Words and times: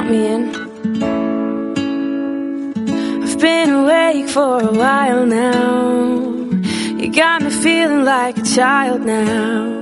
count 0.00 0.10
me 0.10 0.26
in. 0.26 0.42
I've 3.22 3.38
been 3.38 3.70
awake 3.70 4.28
for 4.28 4.60
a 4.60 4.72
while 4.72 5.26
now. 5.26 6.20
You 7.00 7.12
got 7.12 7.42
me 7.42 7.50
feeling 7.50 8.04
like 8.04 8.38
a 8.38 8.42
child 8.42 9.02
now. 9.02 9.78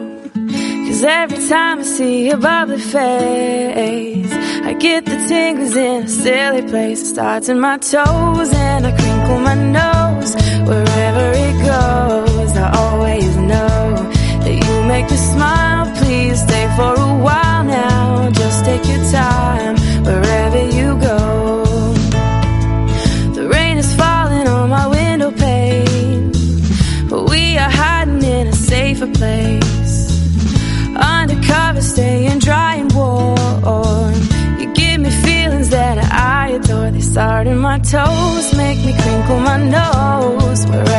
Cause 0.86 1.04
every 1.04 1.48
time 1.48 1.80
I 1.80 1.82
see 1.82 2.28
your 2.28 2.38
bubbly 2.38 2.78
face, 2.78 4.32
I 4.68 4.74
get 4.78 5.04
the 5.04 5.18
tingles 5.28 5.76
in 5.76 6.04
a 6.04 6.08
silly 6.08 6.62
place. 6.62 7.02
It 7.02 7.06
starts 7.06 7.48
in 7.48 7.60
my 7.60 7.78
toes 7.78 8.50
and 8.52 8.86
I 8.86 8.92
crinkle 9.00 9.40
my 9.40 9.54
nose. 9.54 10.34
Wherever 10.68 11.26
it 11.46 11.56
goes, 11.72 12.56
I 12.56 12.70
always 12.84 13.36
know 13.36 13.84
that 14.44 14.54
you 14.64 14.74
make 14.92 15.10
me 15.10 15.16
smile. 15.16 15.86
Please 15.96 16.42
stay 16.42 16.66
for 16.76 16.94
a 16.94 17.14
while 17.26 17.64
now. 17.64 18.30
Just 18.30 18.64
take 18.64 18.84
your 18.86 19.04
time. 19.12 19.37
Undercover, 31.78 31.82
staying 31.82 32.38
dry 32.40 32.74
and 32.76 32.92
warm. 32.92 34.14
You 34.60 34.72
give 34.74 35.00
me 35.00 35.10
feelings 35.10 35.70
that 35.70 35.98
I 35.98 36.50
adore. 36.50 36.90
They 36.90 37.00
start 37.00 37.46
in 37.46 37.58
my 37.58 37.78
toes, 37.78 38.56
make 38.56 38.78
me 38.84 38.92
crinkle 38.92 39.40
my 39.40 39.58
nose. 39.58 40.66
Wherever 40.66 40.97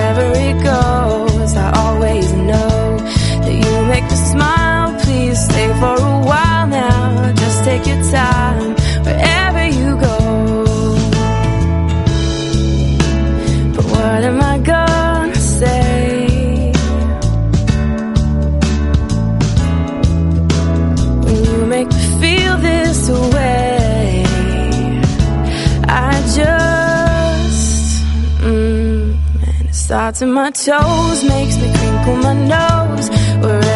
starts 29.90 30.22
in 30.22 30.32
my 30.32 30.52
toes, 30.52 31.23
makes 31.23 31.58
me 31.58 31.68
crinkle 31.73 32.18
my 32.18 32.34
nose. 32.34 33.09
Wherever 33.42 33.69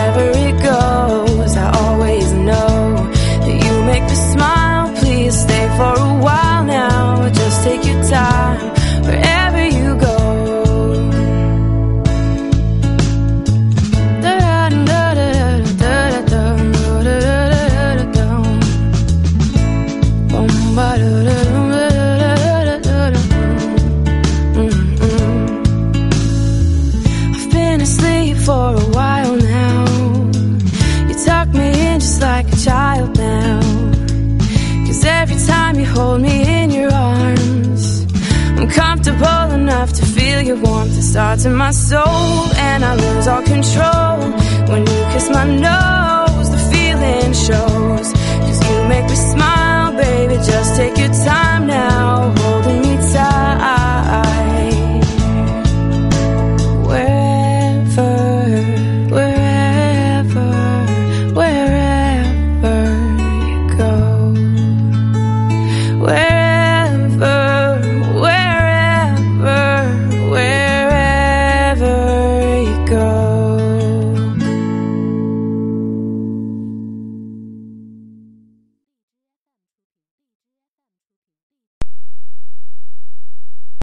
for 28.45 28.75
a 28.75 28.85
while 28.97 29.35
now. 29.37 29.85
You 31.07 31.15
tuck 31.25 31.47
me 31.49 31.69
in 31.87 31.99
just 31.99 32.21
like 32.21 32.47
a 32.51 32.57
child 32.57 33.17
now. 33.17 33.61
Cause 34.85 35.03
every 35.05 35.39
time 35.47 35.79
you 35.79 35.85
hold 35.85 36.21
me 36.21 36.35
in 36.61 36.71
your 36.71 36.91
arms, 36.91 38.05
I'm 38.57 38.67
comfortable 38.69 39.47
enough 39.61 39.93
to 39.93 40.05
feel 40.05 40.41
your 40.41 40.57
warmth. 40.57 40.97
It 40.97 41.03
starts 41.03 41.45
in 41.45 41.55
my 41.55 41.71
soul, 41.71 42.53
and 42.69 42.83
I 42.83 42.95
lose 42.95 43.27
all 43.27 43.43
control. 43.43 44.17
When 44.71 44.81
you 44.91 44.99
kiss 45.13 45.29
my 45.29 45.45
nose, 45.45 45.72